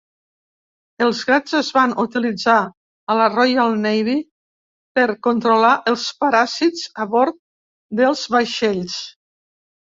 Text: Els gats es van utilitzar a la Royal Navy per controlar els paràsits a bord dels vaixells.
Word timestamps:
Els 1.07 1.19
gats 1.31 1.53
es 1.59 1.67
van 1.75 1.93
utilitzar 2.03 2.55
a 2.63 3.17
la 3.19 3.27
Royal 3.35 3.77
Navy 3.85 4.17
per 5.01 5.05
controlar 5.29 5.77
els 5.95 6.09
paràsits 6.25 6.91
a 7.07 7.11
bord 7.15 7.41
dels 8.03 8.29
vaixells. 8.39 9.01